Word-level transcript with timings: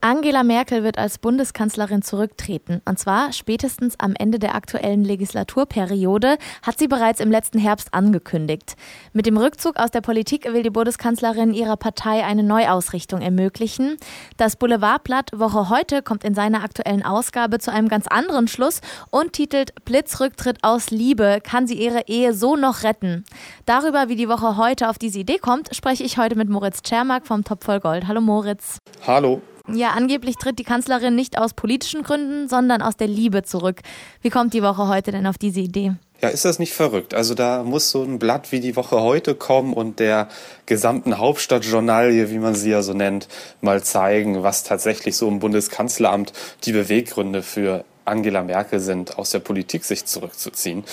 Angela 0.00 0.44
Merkel 0.44 0.84
wird 0.84 0.98
als 0.98 1.18
Bundeskanzlerin 1.18 2.02
zurücktreten. 2.02 2.80
Und 2.84 2.98
zwar 2.98 3.32
spätestens 3.32 3.98
am 3.98 4.14
Ende 4.14 4.38
der 4.38 4.54
aktuellen 4.54 5.02
Legislaturperiode, 5.02 6.36
hat 6.62 6.78
sie 6.78 6.86
bereits 6.86 7.20
im 7.20 7.30
letzten 7.30 7.58
Herbst 7.58 7.92
angekündigt. 7.92 8.76
Mit 9.12 9.26
dem 9.26 9.36
Rückzug 9.36 9.78
aus 9.78 9.90
der 9.90 10.02
Politik 10.02 10.44
will 10.52 10.62
die 10.62 10.70
Bundeskanzlerin 10.70 11.54
ihrer 11.54 11.76
Partei 11.76 12.24
eine 12.24 12.42
Neuausrichtung 12.42 13.20
ermöglichen. 13.20 13.96
Das 14.36 14.56
Boulevardblatt 14.56 15.30
Woche 15.34 15.70
heute 15.70 16.02
kommt 16.02 16.24
in 16.24 16.34
seiner 16.34 16.62
aktuellen 16.62 17.02
Ausgabe 17.02 17.58
zu 17.58 17.72
einem 17.72 17.88
ganz 17.88 18.06
anderen 18.06 18.48
Schluss 18.48 18.82
und 19.10 19.32
titelt 19.32 19.84
Blitzrücktritt 19.84 20.58
aus 20.62 20.90
Liebe. 20.90 21.40
Kann 21.42 21.66
sie 21.66 21.74
ihre 21.82 22.06
Ehe 22.06 22.34
so 22.34 22.54
noch 22.54 22.82
retten? 22.82 23.24
Darüber, 23.64 24.08
wie 24.08 24.16
die 24.16 24.28
Woche 24.28 24.56
heute 24.56 24.88
auf 24.88 24.98
diese 24.98 25.18
Idee 25.18 25.38
kommt, 25.38 25.74
spreche 25.74 26.04
ich 26.04 26.18
heute 26.18 26.36
mit 26.36 26.48
Moritz 26.48 26.82
Czermak 26.82 27.26
vom 27.26 27.44
Top 27.44 27.64
voll 27.64 27.80
Gold. 27.80 28.06
Hallo 28.06 28.20
Moritz. 28.20 28.78
Hallo. 29.06 29.40
Ja, 29.72 29.90
angeblich 29.90 30.36
tritt 30.36 30.58
die 30.58 30.64
Kanzlerin 30.64 31.16
nicht 31.16 31.38
aus 31.38 31.54
politischen 31.54 32.02
Gründen, 32.02 32.48
sondern 32.48 32.82
aus 32.82 32.96
der 32.96 33.08
Liebe 33.08 33.42
zurück. 33.42 33.80
Wie 34.22 34.30
kommt 34.30 34.54
die 34.54 34.62
Woche 34.62 34.86
heute 34.88 35.10
denn 35.10 35.26
auf 35.26 35.38
diese 35.38 35.60
Idee? 35.60 35.94
Ja, 36.22 36.28
ist 36.28 36.44
das 36.44 36.58
nicht 36.58 36.72
verrückt? 36.72 37.12
Also 37.12 37.34
da 37.34 37.62
muss 37.62 37.90
so 37.90 38.02
ein 38.02 38.18
Blatt 38.18 38.50
wie 38.52 38.60
die 38.60 38.76
Woche 38.76 39.00
heute 39.02 39.34
kommen 39.34 39.74
und 39.74 39.98
der 39.98 40.28
gesamten 40.64 41.18
Hauptstadtjournalie, 41.18 42.30
wie 42.30 42.38
man 42.38 42.54
sie 42.54 42.70
ja 42.70 42.82
so 42.82 42.94
nennt, 42.94 43.28
mal 43.60 43.82
zeigen, 43.82 44.42
was 44.42 44.62
tatsächlich 44.62 45.16
so 45.16 45.28
im 45.28 45.40
Bundeskanzleramt 45.40 46.32
die 46.64 46.72
Beweggründe 46.72 47.42
für 47.42 47.84
Angela 48.06 48.42
Merkel 48.42 48.80
sind, 48.80 49.18
aus 49.18 49.30
der 49.30 49.40
Politik 49.40 49.84
sich 49.84 50.06
zurückzuziehen. 50.06 50.84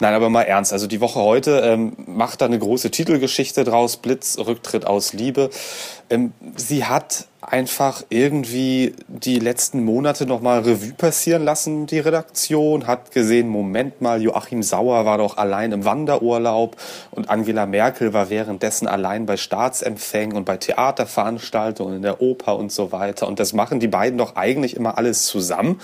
Nein, 0.00 0.14
aber 0.14 0.30
mal 0.30 0.42
ernst. 0.42 0.72
Also 0.72 0.86
die 0.86 1.00
Woche 1.00 1.20
heute 1.20 1.60
ähm, 1.60 1.94
macht 2.06 2.40
da 2.40 2.46
eine 2.46 2.58
große 2.58 2.90
Titelgeschichte 2.90 3.64
draus, 3.64 3.98
Blitz, 3.98 4.36
Rücktritt 4.38 4.86
aus 4.86 5.12
Liebe. 5.12 5.50
Ähm, 6.10 6.32
sie 6.56 6.84
hat 6.84 7.26
einfach 7.42 8.04
irgendwie 8.10 8.94
die 9.08 9.38
letzten 9.38 9.82
Monate 9.82 10.26
nochmal 10.26 10.60
Revue 10.60 10.92
passieren 10.92 11.42
lassen, 11.42 11.86
die 11.86 11.98
Redaktion, 11.98 12.86
hat 12.86 13.12
gesehen, 13.12 13.48
Moment 13.48 14.02
mal, 14.02 14.20
Joachim 14.20 14.62
Sauer 14.62 15.06
war 15.06 15.18
doch 15.18 15.38
allein 15.38 15.72
im 15.72 15.84
Wanderurlaub 15.86 16.76
und 17.10 17.30
Angela 17.30 17.64
Merkel 17.64 18.12
war 18.12 18.28
währenddessen 18.28 18.86
allein 18.86 19.24
bei 19.24 19.38
Staatsempfängen 19.38 20.36
und 20.36 20.44
bei 20.44 20.58
Theaterveranstaltungen 20.58 21.96
in 21.96 22.02
der 22.02 22.20
Oper 22.20 22.56
und 22.56 22.72
so 22.72 22.92
weiter. 22.92 23.26
Und 23.26 23.40
das 23.40 23.54
machen 23.54 23.80
die 23.80 23.88
beiden 23.88 24.18
doch 24.18 24.36
eigentlich 24.36 24.76
immer 24.76 24.98
alles 24.98 25.26
zusammen. 25.26 25.80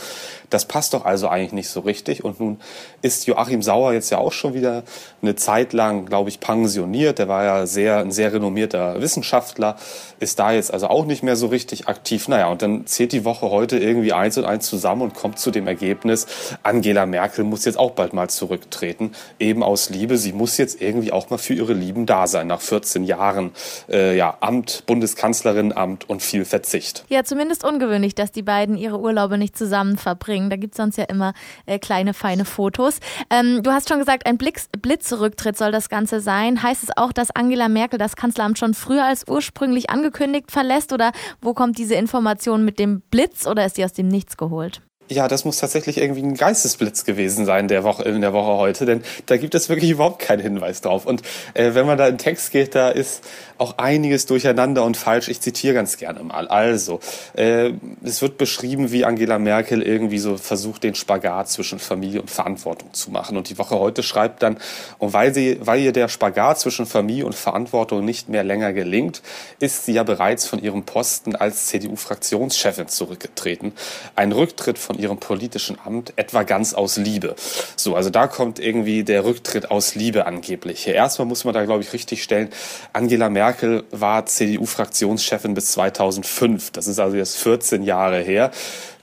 Das 0.51 0.67
passt 0.67 0.95
doch 0.95 1.05
also 1.05 1.29
eigentlich 1.29 1.53
nicht 1.53 1.71
so 1.71 1.81
richtig. 1.81 2.23
Und 2.23 2.39
nun 2.39 2.61
ist 3.03 3.27
Joachim 3.27 3.62
Sauer 3.62 3.95
jetzt 3.95 4.11
ja 4.11 4.19
auch 4.19 4.33
schon 4.33 4.55
wieder 4.55 4.84
eine 5.23 5.37
Zeit 5.37 5.73
lang, 5.73 6.07
glaube 6.07 6.29
ich, 6.29 6.39
pensioniert. 6.39 7.19
Der 7.19 7.29
war 7.29 7.45
ja 7.45 7.67
sehr, 7.67 7.99
ein 7.99 8.12
sehr 8.12 8.33
renommierter 8.33 9.01
Wissenschaftler, 9.01 9.77
ist 10.21 10.39
da 10.39 10.53
jetzt 10.53 10.73
also 10.73 10.89
auch 10.89 11.07
nicht 11.07 11.23
mehr 11.23 11.37
so 11.37 11.46
richtig 11.47 11.89
aktiv. 11.89 12.29
Naja, 12.29 12.49
und 12.49 12.63
dann 12.63 12.87
zählt 12.87 13.13
die 13.13 13.25
Woche 13.25 13.51
heute 13.51 13.79
irgendwie 13.79 14.13
eins 14.13 14.39
und 14.39 14.45
eins 14.45 14.67
zusammen 14.67 15.03
und 15.03 15.15
kommt 15.15 15.39
zu 15.39 15.51
dem 15.51 15.67
Ergebnis, 15.67 16.27
Angela 16.63 17.07
Merkel 17.07 17.45
muss 17.45 17.65
jetzt 17.65 17.79
auch 17.79 17.93
bald 17.93 18.13
mal 18.13 18.29
zurücktreten, 18.29 19.13
eben 19.39 19.63
aus 19.63 19.91
Liebe. 19.91 20.19
Sie 20.19 20.33
muss 20.33 20.57
jetzt 20.57 20.81
irgendwie 20.81 21.13
auch 21.13 21.31
mal 21.31 21.39
für 21.39 21.55
ihre 21.55 21.73
Lieben 21.73 22.07
da 22.07 22.27
sein, 22.27 22.47
nach 22.47 22.61
14 22.61 23.05
Jahren 23.05 23.53
äh, 23.89 24.17
ja, 24.17 24.37
Amt, 24.41 24.85
Bundeskanzlerin, 24.87 25.73
Amt 25.73 26.09
und 26.09 26.23
viel 26.23 26.45
Verzicht. 26.45 27.05
Ja, 27.09 27.25
zumindest 27.25 27.65
ungewöhnlich, 27.65 28.15
dass 28.15 28.33
die 28.33 28.43
beiden 28.43 28.77
ihre 28.77 28.99
Urlaube 28.99 29.39
nicht 29.39 29.57
zusammen 29.57 29.97
verbringen. 29.97 30.51
Da 30.51 30.57
gibt 30.57 30.75
es 30.75 30.77
sonst 30.77 30.97
ja 30.97 31.05
immer 31.05 31.35
äh, 31.67 31.79
kleine, 31.79 32.15
feine 32.15 32.45
Fotos. 32.45 32.99
Ähm, 33.31 33.63
du 33.63 33.71
hast 33.71 33.89
schon 33.89 33.99
gesagt, 33.99 34.27
ein 34.27 34.39
Blitz 34.39 34.69
Blitzrücktritt 34.81 35.57
soll 35.57 35.73
das 35.73 35.89
Ganze 35.89 36.21
sein. 36.21 36.63
Heißt 36.63 36.83
es 36.83 36.97
auch, 36.97 37.13
dass 37.13 37.31
Angela 37.31 37.69
Merkel 37.69 37.99
das 37.99 38.17
Kanzleramt 38.17 38.59
schon 38.59 38.75
früher 38.75 39.05
als 39.05 39.25
ursprünglich 39.29 39.91
angekündigt 39.91 40.51
verlässt? 40.51 40.93
Oder 40.93 41.12
wo 41.41 41.55
kommt 41.55 41.79
diese 41.79 41.95
Information 41.95 42.65
mit 42.65 42.79
dem 42.79 43.01
Blitz 43.01 43.47
oder 43.47 43.65
ist 43.67 43.77
die 43.77 43.85
aus 43.85 43.93
dem 43.93 44.09
Nichts 44.09 44.37
geholt? 44.37 44.83
Ja, 45.09 45.28
das 45.28 45.44
muss 45.44 45.59
tatsächlich 45.59 45.99
irgendwie 45.99 46.22
ein 46.22 46.34
Geistesblitz 46.34 47.05
gewesen 47.05 47.47
sein 47.47 47.69
der 47.69 47.84
Woche, 47.84 48.03
in 48.03 48.21
der 48.21 48.33
Woche 48.33 48.56
heute, 48.59 48.87
denn 48.87 49.03
da 49.27 49.37
gibt 49.37 49.55
es 49.55 49.69
wirklich 49.69 49.91
überhaupt 49.91 50.19
keinen 50.19 50.43
Hinweis 50.43 50.81
drauf. 50.81 51.06
Und 51.06 51.22
äh, 51.55 51.75
wenn 51.75 51.87
man 51.87 51.97
da 51.97 52.09
in 52.09 52.19
Text 52.19 52.50
geht, 52.50 52.75
da 52.75 52.89
ist 52.91 53.22
auch 53.59 53.78
einiges 53.78 54.27
durcheinander 54.27 54.84
und 54.84 54.97
falsch. 54.97 55.28
Ich 55.28 55.41
zitiere 55.41 55.75
ganz 55.75 55.97
gerne 55.97 56.22
mal. 56.22 56.49
Also, 56.49 57.00
äh, 57.34 57.72
es 58.03 58.21
wird 58.21 58.37
beschrieben, 58.37 58.91
wie 58.91 59.05
Angela 59.05 59.39
Merkel 59.39 59.81
irgendwie 59.81 60.19
so 60.19 60.37
versucht, 60.37 60.83
den 60.83 60.94
Spagat 60.94 61.49
zwischen 61.49 61.78
Familie 61.78 62.21
und 62.21 62.31
Verantwortung 62.31 62.93
zu 62.93 63.11
machen. 63.11 63.37
Und 63.37 63.49
die 63.49 63.59
Woche 63.59 63.78
heute 63.78 64.03
schreibt 64.03 64.43
dann, 64.43 64.59
und 64.99 65.12
weil, 65.12 65.33
sie, 65.33 65.59
weil 65.61 65.81
ihr 65.81 65.93
der 65.93 66.09
Spagat 66.09 66.61
zwischen 66.61 66.87
Familie 66.87 67.27
und 67.27 67.34
Verantwortung 67.34 68.05
nicht 68.05 68.28
mehr 68.28 68.44
länger 68.44 68.73
gelingt, 68.73 69.23
ist 69.61 69.87
sie 69.87 69.93
ja 69.93 70.03
bereits 70.03 70.47
von 70.47 70.59
ihrem 70.62 70.83
Posten 70.83 71.37
als 71.37 71.67
CDU-Fraktionschefin 71.67 72.88
zurückgetreten. 72.88 73.73
Ein 74.17 74.33
Rücktritt 74.33 74.78
von 74.78 74.96
ihrem 74.99 75.19
politischen 75.19 75.79
Amt 75.84 76.12
etwa 76.17 76.43
ganz 76.43 76.75
aus 76.75 76.97
Liebe. 76.97 77.34
So, 77.77 77.95
also 77.95 78.11
da 78.11 78.27
kommt 78.27 78.59
irgendwie 78.59 79.05
der 79.05 79.25
Rücktritt 79.25 79.71
aus 79.71 79.95
Liebe 79.95 80.27
angeblich. 80.27 80.87
Erstmal 80.87 81.27
muss 81.27 81.45
man 81.45 81.55
da, 81.55 81.65
glaube 81.65 81.83
ich, 81.83 81.93
richtig 81.93 82.23
stellen, 82.23 82.49
Angela 82.93 83.29
Merkel 83.29 83.85
war 83.91 84.27
CDU-Fraktionschefin 84.27 85.55
bis 85.55 85.73
2005. 85.73 86.71
Das 86.71 86.87
ist 86.87 86.99
also 86.99 87.17
jetzt 87.17 87.37
14 87.37 87.83
Jahre 87.83 88.21
her. 88.21 88.51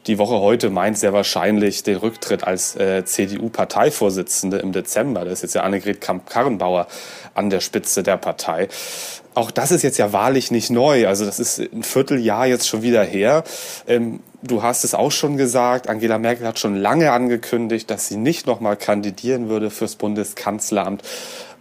Die 0.06 0.18
Woche 0.18 0.40
heute 0.40 0.70
meint 0.70 0.98
sehr 0.98 1.14
wahrscheinlich 1.14 1.84
den 1.84 1.96
Rücktritt 1.96 2.44
als 2.44 2.76
äh, 2.76 3.06
CDU-Parteivorsitzende 3.06 4.58
im 4.58 4.74
Dezember. 4.74 5.24
Das 5.24 5.36
ist 5.36 5.42
jetzt 5.44 5.56
ja 5.56 5.62
Annegret 5.62 6.02
Kamp-Karrenbauer 6.02 6.88
an 7.34 7.50
der 7.50 7.62
Spitze 7.62 8.04
der 8.04 8.18
Partei. 8.18 8.68
Auch 9.34 9.50
das 9.50 9.72
ist 9.72 9.82
jetzt 9.82 9.98
ja 9.98 10.12
wahrlich 10.12 10.52
nicht 10.52 10.70
neu. 10.70 11.08
Also 11.08 11.26
das 11.26 11.40
ist 11.40 11.60
ein 11.60 11.84
Vierteljahr 11.84 12.48
jetzt 12.48 12.68
schon 12.68 12.82
wieder 12.82 13.04
her. 13.04 13.46
Ähm, 13.88 14.20
du 14.42 14.62
hast 14.62 14.84
es 14.84 14.94
auch 14.94 15.12
schon 15.12 15.38
gesagt, 15.38 15.88
Angela 15.88 16.18
Merkel 16.20 16.46
hat 16.48 16.60
schon 16.60 16.76
lange 16.76 17.14
angekündigt, 17.14 17.90
dass 17.90 18.10
sie 18.10 18.18
nicht 18.18 18.46
nochmal 18.46 18.76
kandidieren 18.76 19.48
würde 19.48 19.70
fürs 19.70 19.96
Bundeskanzleramt. 19.96 21.02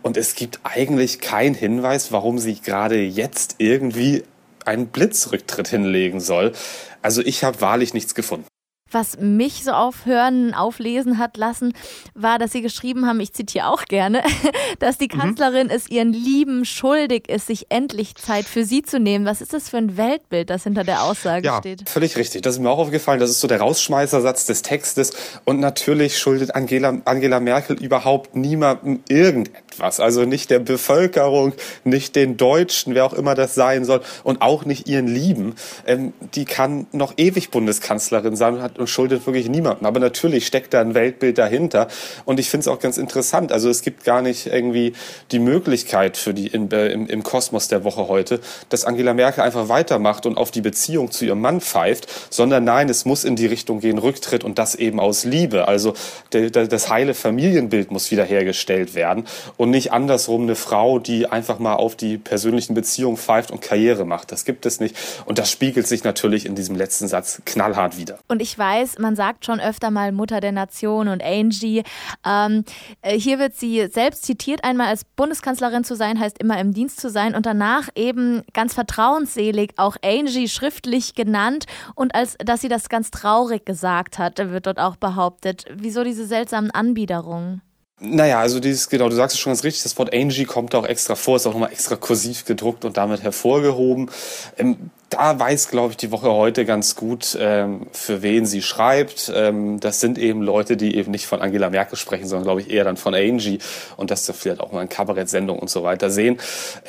Und 0.03 0.16
es 0.16 0.34
gibt 0.34 0.59
eigentlich 0.64 1.20
keinen 1.20 1.54
Hinweis, 1.54 2.10
warum 2.10 2.41
sie 2.41 2.60
gerade 2.60 3.00
jetzt 3.00 3.54
irgendwie 3.59 4.24
einen 4.64 4.88
Blitzrücktritt 4.88 5.69
hinlegen 5.69 6.20
soll. 6.20 6.53
Also 7.02 7.20
ich 7.20 7.44
habe 7.44 7.60
wahrlich 7.60 7.94
nichts 7.94 8.14
gefunden. 8.14 8.46
Was 8.92 9.19
mich 9.19 9.64
so 9.64 9.72
aufhören, 9.72 10.54
auflesen 10.54 11.19
hat 11.19 11.36
lassen, 11.36 11.72
war, 12.14 12.38
dass 12.38 12.53
sie 12.53 12.62
geschrieben 12.62 13.06
haben, 13.06 13.20
ich 13.20 13.32
zitiere 13.32 13.69
auch 13.69 13.84
gerne, 13.86 14.22
dass 14.78 14.98
die 14.98 15.08
mhm. 15.12 15.19
Kanzlerin 15.19 15.66
mhm. 15.69 15.72
es 15.72 15.88
ihren 15.88 16.12
Lieben 16.12 16.64
schuldig 16.64 17.28
ist, 17.28 17.47
sich 17.47 17.66
endlich 17.70 18.14
Zeit 18.14 18.44
für 18.44 18.64
sie 18.64 18.82
zu 18.82 18.98
nehmen. 18.98 19.25
Was 19.25 19.41
ist 19.41 19.53
das 19.53 19.70
für 19.70 19.78
ein 19.78 19.97
Weltbild, 19.97 20.50
das 20.50 20.64
hinter 20.64 20.84
der 20.84 21.03
Aussage 21.03 21.47
ja, 21.47 21.58
steht? 21.58 21.88
Völlig 21.88 22.16
richtig. 22.16 22.42
Das 22.42 22.54
ist 22.54 22.60
mir 22.60 22.70
auch 22.70 22.78
aufgefallen. 22.78 23.20
Das 23.20 23.30
ist 23.30 23.41
so 23.41 23.48
der 23.48 23.60
Rausschmeißersatz 23.60 24.47
des 24.47 24.62
Textes. 24.62 25.12
Und 25.44 25.60
natürlich 25.60 26.19
schuldet 26.19 26.54
Angela, 26.54 26.98
Angela 27.04 27.41
Merkel 27.41 27.82
überhaupt 27.82 28.36
niemandem 28.36 29.00
irgendetwas. 29.09 30.00
Also 30.00 30.24
nicht 30.24 30.50
der 30.50 30.59
Bevölkerung, 30.59 31.54
nicht 31.84 32.16
den 32.16 32.36
Deutschen, 32.36 32.94
wer 32.94 33.04
auch 33.04 33.12
immer 33.12 33.34
das 33.34 33.54
sein 33.54 33.84
soll, 33.84 34.03
und 34.24 34.42
auch 34.42 34.64
nicht 34.64 34.88
ihren 34.88 35.06
Lieben. 35.06 35.54
Ähm, 35.86 36.12
die 36.34 36.44
kann 36.44 36.86
noch 36.92 37.14
ewig 37.16 37.50
Bundeskanzlerin 37.50 38.36
sein 38.36 38.54
und 38.54 38.62
hat 38.62 38.78
und 38.82 38.88
schuldet 38.88 39.25
wirklich 39.26 39.48
niemandem. 39.48 39.87
Aber 39.87 40.00
natürlich 40.00 40.47
steckt 40.47 40.75
da 40.75 40.81
ein 40.81 40.94
Weltbild 40.94 41.38
dahinter. 41.38 41.88
Und 42.25 42.38
ich 42.38 42.50
finde 42.50 42.62
es 42.62 42.69
auch 42.69 42.78
ganz 42.78 42.98
interessant. 42.98 43.53
Also 43.53 43.70
es 43.70 43.82
gibt 43.82 44.04
gar 44.04 44.20
nicht 44.20 44.47
irgendwie 44.47 44.93
die 45.31 45.38
Möglichkeit 45.38 46.16
für 46.16 46.34
die 46.34 46.48
in, 46.48 46.70
äh, 46.70 46.88
im, 46.88 47.06
im 47.06 47.22
Kosmos 47.22 47.69
der 47.69 47.84
Woche 47.84 48.09
heute, 48.09 48.41
dass 48.69 48.84
Angela 48.84 49.15
Merkel 49.15 49.42
einfach 49.42 49.69
weitermacht 49.69 50.26
und 50.26 50.37
auf 50.37 50.50
die 50.50 50.60
Beziehung 50.60 51.10
zu 51.10 51.25
ihrem 51.25 51.41
Mann 51.41 51.60
pfeift, 51.60 52.09
sondern 52.31 52.65
nein, 52.65 52.88
es 52.88 53.04
muss 53.04 53.25
in 53.25 53.37
die 53.37 53.47
Richtung 53.47 53.81
gehen, 53.81 53.98
Rücktritt 53.98 54.44
und 54.44 54.59
das 54.59 54.75
eben 54.75 55.00
aus 55.00 55.25
Liebe. 55.25 55.69
Also 55.69 55.94
der, 56.32 56.50
der, 56.50 56.66
das 56.66 56.91
heile 56.91 57.15
Familienbild 57.15 57.91
muss 57.91 58.10
wiederhergestellt 58.10 58.95
werden 58.95 59.24
und 59.56 59.71
nicht 59.71 59.92
andersrum 59.92 60.42
eine 60.42 60.56
Frau, 60.56 60.98
die 60.98 61.27
einfach 61.27 61.59
mal 61.59 61.77
auf 61.77 61.97
die 61.97 62.18
persönlichen 62.18 62.74
Beziehungen 62.74 63.16
pfeift 63.16 63.51
und 63.51 63.60
Karriere 63.60 64.04
macht. 64.04 64.33
Das 64.33 64.45
gibt 64.45 64.66
es 64.66 64.80
nicht. 64.80 64.97
Und 65.24 65.39
das 65.39 65.51
spiegelt 65.51 65.86
sich 65.86 66.04
natürlich 66.04 66.47
in 66.47 66.54
diesem 66.54 66.77
letzten 66.77 67.09
Satz 67.09 67.41
knallhart 67.45 67.97
wieder. 67.97 68.18
Und 68.28 68.42
ich 68.42 68.59
weiß, 68.59 68.72
weiß, 68.72 68.98
man 68.98 69.16
sagt 69.16 69.45
schon 69.45 69.60
öfter 69.60 69.91
mal 69.91 70.13
Mutter 70.13 70.41
der 70.41 70.53
Nation 70.53 71.09
und 71.09 71.22
Angie. 71.22 71.83
Ähm, 72.27 72.65
äh, 73.03 73.19
hier 73.19 73.39
wird 73.39 73.54
sie 73.54 73.86
selbst 73.89 74.24
zitiert, 74.24 74.65
einmal 74.65 74.89
als 74.89 75.04
Bundeskanzlerin 75.04 75.84
zu 75.84 75.95
sein, 75.95 76.19
heißt 76.19 76.39
immer 76.39 76.59
im 76.59 76.72
Dienst 76.72 77.01
zu 77.01 77.10
sein 77.10 77.34
und 77.34 77.47
danach 77.47 77.89
eben 77.95 78.42
ganz 78.53 78.74
vertrauensselig 78.74 79.72
auch 79.77 79.97
Angie 80.03 80.48
schriftlich 80.48 81.15
genannt 81.15 81.66
und 81.95 82.15
als 82.15 82.36
dass 82.39 82.60
sie 82.60 82.69
das 82.69 82.89
ganz 82.89 83.10
traurig 83.10 83.65
gesagt 83.66 84.19
hat, 84.19 84.39
wird 84.39 84.66
dort 84.66 84.78
auch 84.78 84.97
behauptet. 84.97 85.66
Wieso 85.75 86.04
diese 86.04 86.27
seltsamen 86.27 86.71
Anbiederungen? 86.71 87.63
Naja, 88.04 88.41
also 88.41 88.59
dieses, 88.59 88.89
genau, 88.89 89.09
du 89.09 89.15
sagst 89.15 89.37
es 89.37 89.41
schon 89.41 89.51
ganz 89.51 89.63
richtig, 89.63 89.84
das 89.84 89.97
Wort 89.97 90.13
Angie 90.13 90.45
kommt 90.45 90.75
auch 90.75 90.84
extra 90.84 91.15
vor, 91.15 91.37
ist 91.37 91.47
auch 91.47 91.53
nochmal 91.53 91.71
extra 91.71 91.95
kursiv 91.95 92.45
gedruckt 92.45 92.84
und 92.84 92.97
damit 92.97 93.22
hervorgehoben. 93.22 94.10
Ähm, 94.59 94.91
da 95.09 95.39
weiß, 95.39 95.69
glaube 95.69 95.93
ich, 95.93 95.99
die 95.99 96.10
Woche 96.10 96.33
heute 96.33 96.65
ganz 96.65 96.97
gut, 96.97 97.39
ähm, 97.39 97.87
für 97.93 98.22
wen 98.22 98.45
sie 98.45 98.60
schreibt. 98.60 99.31
Ähm, 99.33 99.78
das 99.78 100.01
sind 100.01 100.19
eben 100.19 100.43
Leute, 100.43 100.77
die 100.77 100.97
eben 100.97 101.13
nicht 101.13 101.27
von 101.27 101.41
Angela 101.41 101.71
Merkel 101.71 101.97
sprechen, 101.97 102.27
sondern, 102.27 102.45
glaube 102.45 102.63
ich, 102.63 102.71
eher 102.71 102.83
dann 102.83 102.97
von 102.97 103.15
Angie 103.15 103.60
und 103.97 104.10
das 104.10 104.27
da 104.27 104.33
vielleicht 104.33 104.60
auch 104.60 104.72
mal 104.72 104.83
in 104.83 104.89
Kabarettsendungen 104.89 105.63
und 105.63 105.71
so 105.71 105.84
weiter 105.84 106.10
sehen. 106.10 106.41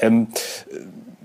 Ähm, 0.01 0.29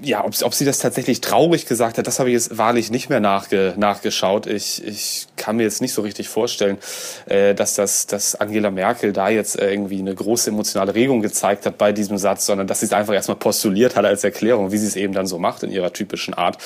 ja, 0.03 0.25
ob, 0.25 0.35
ob 0.43 0.55
sie 0.55 0.65
das 0.65 0.79
tatsächlich 0.79 1.21
traurig 1.21 1.67
gesagt 1.67 1.99
hat, 1.99 2.07
das 2.07 2.19
habe 2.19 2.29
ich 2.29 2.35
jetzt 2.35 2.57
wahrlich 2.57 2.91
nicht 2.91 3.09
mehr 3.09 3.21
nachge, 3.21 3.75
nachgeschaut. 3.77 4.47
Ich, 4.47 4.85
ich 4.87 5.27
kann 5.37 5.57
mir 5.57 5.65
jetzt 5.65 5.81
nicht 5.81 5.93
so 5.93 6.03
richtig 6.03 6.29
vorstellen, 6.29 6.79
äh, 7.27 7.55
dass, 7.55 7.75
das, 7.75 8.07
dass 8.07 8.37
Angela 8.37 8.71
Merkel 8.71 9.13
da 9.13 9.29
jetzt 9.29 9.57
irgendwie 9.57 9.99
eine 9.99 10.15
große 10.15 10.51
emotionale 10.51 10.95
Regung 10.95 11.21
gezeigt 11.21 11.67
hat 11.67 11.79
bei 11.79 11.93
diesem 11.93 12.17
Satz, 12.19 12.47
sondern 12.47 12.67
dass 12.67 12.81
sie 12.81 12.87
es 12.87 12.93
einfach 12.93 13.15
erstmal 13.15 13.39
postuliert 13.39 13.97
hat 13.97 14.05
als 14.05 14.23
Erklärung, 14.23 14.71
wie 14.71 14.79
sie 14.79 14.87
es 14.87 14.97
eben 14.97 15.15
dann 15.15 15.27
so 15.27 15.39
macht 15.39 15.65
in 15.65 15.71
ihrer 15.71 15.93
typischen 15.93 16.35
Art. 16.35 16.59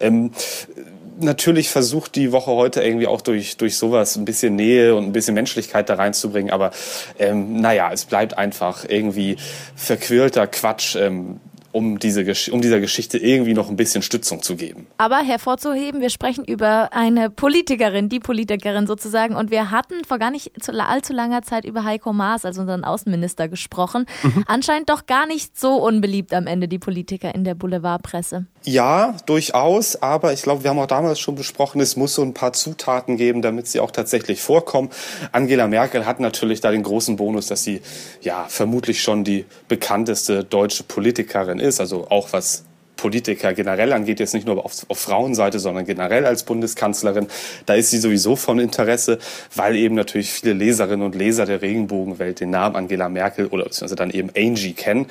Ähm, 0.00 0.32
natürlich 1.18 1.70
versucht 1.70 2.14
die 2.14 2.32
Woche 2.32 2.50
heute 2.50 2.82
irgendwie 2.82 3.06
auch 3.06 3.22
durch, 3.22 3.56
durch 3.56 3.76
sowas 3.78 4.16
ein 4.16 4.24
bisschen 4.24 4.54
Nähe 4.54 4.94
und 4.94 5.04
ein 5.04 5.12
bisschen 5.12 5.34
Menschlichkeit 5.34 5.88
da 5.88 5.94
reinzubringen. 5.94 6.52
Aber 6.52 6.72
ähm, 7.18 7.60
naja, 7.60 7.90
es 7.92 8.04
bleibt 8.04 8.36
einfach 8.36 8.84
irgendwie 8.86 9.36
verquirlter 9.74 10.46
Quatsch. 10.46 10.96
Ähm, 10.96 11.40
um, 11.76 11.98
diese, 11.98 12.24
um 12.52 12.62
dieser 12.62 12.80
Geschichte 12.80 13.18
irgendwie 13.18 13.52
noch 13.52 13.68
ein 13.68 13.76
bisschen 13.76 14.00
Stützung 14.00 14.42
zu 14.42 14.56
geben. 14.56 14.86
Aber 14.96 15.18
hervorzuheben, 15.18 16.00
wir 16.00 16.08
sprechen 16.08 16.42
über 16.42 16.94
eine 16.94 17.28
Politikerin, 17.28 18.08
die 18.08 18.18
Politikerin 18.18 18.86
sozusagen. 18.86 19.36
Und 19.36 19.50
wir 19.50 19.70
hatten 19.70 20.02
vor 20.06 20.18
gar 20.18 20.30
nicht 20.30 20.52
allzu 20.78 21.12
langer 21.12 21.42
Zeit 21.42 21.66
über 21.66 21.84
Heiko 21.84 22.14
Maas, 22.14 22.46
also 22.46 22.62
unseren 22.62 22.82
Außenminister, 22.82 23.48
gesprochen. 23.48 24.06
Mhm. 24.22 24.44
Anscheinend 24.46 24.88
doch 24.88 25.04
gar 25.04 25.26
nicht 25.26 25.60
so 25.60 25.74
unbeliebt 25.74 26.32
am 26.32 26.46
Ende 26.46 26.66
die 26.66 26.78
Politiker 26.78 27.34
in 27.34 27.44
der 27.44 27.54
Boulevardpresse. 27.54 28.46
Ja, 28.64 29.14
durchaus. 29.26 29.96
Aber 29.96 30.32
ich 30.32 30.42
glaube, 30.42 30.64
wir 30.64 30.70
haben 30.70 30.78
auch 30.78 30.86
damals 30.86 31.20
schon 31.20 31.34
besprochen, 31.34 31.82
es 31.82 31.94
muss 31.94 32.14
so 32.14 32.22
ein 32.22 32.32
paar 32.32 32.54
Zutaten 32.54 33.18
geben, 33.18 33.42
damit 33.42 33.68
sie 33.68 33.80
auch 33.80 33.90
tatsächlich 33.90 34.40
vorkommen. 34.40 34.88
Angela 35.30 35.68
Merkel 35.68 36.06
hat 36.06 36.20
natürlich 36.20 36.62
da 36.62 36.70
den 36.70 36.82
großen 36.82 37.16
Bonus, 37.16 37.48
dass 37.48 37.64
sie 37.64 37.82
ja 38.22 38.46
vermutlich 38.48 39.02
schon 39.02 39.24
die 39.24 39.44
bekannteste 39.68 40.42
deutsche 40.42 40.82
Politikerin 40.82 41.58
ist 41.58 41.65
ist, 41.66 41.80
also 41.80 42.08
auch 42.08 42.32
was 42.32 42.64
Politiker 42.96 43.54
generell 43.54 43.92
angeht, 43.92 44.20
jetzt 44.20 44.34
nicht 44.34 44.46
nur 44.46 44.64
auf, 44.64 44.72
auf 44.88 44.98
Frauenseite, 44.98 45.58
sondern 45.58 45.84
generell 45.84 46.26
als 46.26 46.44
Bundeskanzlerin, 46.44 47.28
da 47.66 47.74
ist 47.74 47.90
sie 47.90 47.98
sowieso 47.98 48.36
von 48.36 48.58
Interesse, 48.58 49.18
weil 49.54 49.76
eben 49.76 49.94
natürlich 49.94 50.32
viele 50.32 50.52
Leserinnen 50.52 51.04
und 51.04 51.14
Leser 51.14 51.46
der 51.46 51.62
Regenbogenwelt 51.62 52.40
den 52.40 52.50
Namen 52.50 52.76
Angela 52.76 53.08
Merkel 53.08 53.46
oder 53.46 53.64
beziehungsweise 53.64 53.96
dann 53.96 54.10
eben 54.10 54.30
Angie 54.36 54.72
kennen. 54.72 55.06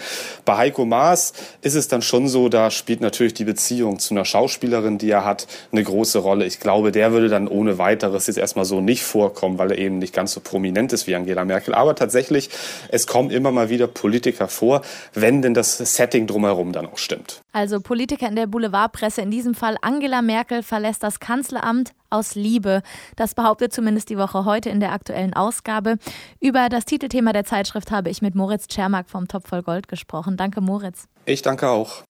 Bei 0.45 0.57
Heiko 0.57 0.85
Maas 0.85 1.33
ist 1.61 1.75
es 1.75 1.87
dann 1.87 2.01
schon 2.01 2.27
so, 2.27 2.49
da 2.49 2.71
spielt 2.71 3.01
natürlich 3.01 3.33
die 3.33 3.45
Beziehung 3.45 3.99
zu 3.99 4.13
einer 4.13 4.25
Schauspielerin, 4.25 4.97
die 4.97 5.09
er 5.09 5.25
hat, 5.25 5.47
eine 5.71 5.83
große 5.83 6.19
Rolle. 6.19 6.45
Ich 6.45 6.59
glaube, 6.59 6.91
der 6.91 7.11
würde 7.11 7.29
dann 7.29 7.47
ohne 7.47 7.77
weiteres 7.77 8.27
jetzt 8.27 8.37
erstmal 8.37 8.65
so 8.65 8.81
nicht 8.81 9.03
vorkommen, 9.03 9.57
weil 9.57 9.71
er 9.71 9.77
eben 9.77 9.99
nicht 9.99 10.13
ganz 10.13 10.33
so 10.33 10.39
prominent 10.39 10.93
ist 10.93 11.07
wie 11.07 11.15
Angela 11.15 11.45
Merkel. 11.45 11.73
Aber 11.73 11.95
tatsächlich, 11.95 12.49
es 12.89 13.07
kommen 13.07 13.29
immer 13.29 13.51
mal 13.51 13.69
wieder 13.69 13.87
Politiker 13.87 14.47
vor, 14.47 14.81
wenn 15.13 15.41
denn 15.41 15.53
das 15.53 15.77
Setting 15.77 16.27
drumherum 16.27 16.71
dann 16.71 16.85
auch 16.85 16.97
stimmt. 16.97 17.41
Also 17.55 17.79
Politiker 17.79 18.27
in 18.27 18.35
der 18.35 18.47
Boulevardpresse, 18.47 19.21
in 19.21 19.31
diesem 19.31 19.55
Fall 19.55 19.77
Angela 19.81 20.21
Merkel, 20.21 20.61
verlässt 20.61 21.03
das 21.03 21.21
Kanzleramt 21.21 21.93
aus 22.09 22.35
Liebe. 22.35 22.81
Das 23.15 23.33
behauptet 23.33 23.71
zumindest 23.71 24.09
die 24.09 24.17
Woche 24.17 24.43
heute 24.43 24.69
in 24.69 24.81
der 24.81 24.91
aktuellen 24.91 25.33
Ausgabe. 25.33 25.95
Über 26.41 26.67
das 26.67 26.83
Titelthema 26.83 27.31
der 27.31 27.45
Zeitschrift 27.45 27.91
habe 27.91 28.09
ich 28.09 28.21
mit 28.21 28.35
Moritz 28.35 28.67
Czermak 28.67 29.09
vom 29.09 29.29
Topf 29.29 29.47
voll 29.47 29.63
Gold 29.63 29.87
gesprochen. 29.87 30.35
Danke, 30.35 30.59
Moritz. 30.59 31.07
Ich 31.23 31.43
danke 31.43 31.69
auch. 31.69 32.03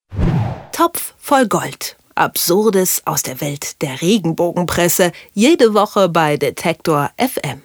Topf 0.72 1.14
voll 1.20 1.48
Gold. 1.48 1.96
Absurdes 2.16 3.04
aus 3.06 3.22
der 3.22 3.40
Welt 3.40 3.84
der 3.84 4.02
Regenbogenpresse. 4.02 5.12
Jede 5.34 5.76
Woche 5.76 6.10
bei 6.10 6.38
Detektor 6.38 7.12
FM. 7.20 7.62